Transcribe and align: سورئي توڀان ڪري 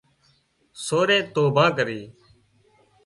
سورئي 0.85 1.19
توڀان 1.33 1.69
ڪري 1.77 2.01